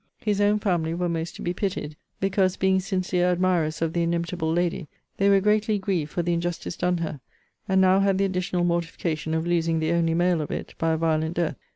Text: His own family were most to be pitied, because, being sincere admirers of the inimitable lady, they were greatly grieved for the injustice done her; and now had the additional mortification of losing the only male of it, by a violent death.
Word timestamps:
His 0.17 0.41
own 0.41 0.57
family 0.57 0.95
were 0.95 1.07
most 1.07 1.35
to 1.35 1.43
be 1.43 1.53
pitied, 1.53 1.95
because, 2.19 2.57
being 2.57 2.79
sincere 2.79 3.27
admirers 3.31 3.83
of 3.83 3.93
the 3.93 4.01
inimitable 4.01 4.51
lady, 4.51 4.87
they 5.17 5.29
were 5.29 5.39
greatly 5.39 5.77
grieved 5.77 6.09
for 6.09 6.23
the 6.23 6.33
injustice 6.33 6.75
done 6.75 6.97
her; 6.97 7.19
and 7.69 7.81
now 7.81 7.99
had 7.99 8.17
the 8.17 8.25
additional 8.25 8.63
mortification 8.63 9.35
of 9.35 9.45
losing 9.45 9.77
the 9.79 9.91
only 9.91 10.15
male 10.15 10.41
of 10.41 10.49
it, 10.49 10.73
by 10.79 10.93
a 10.93 10.97
violent 10.97 11.35
death. 11.35 11.55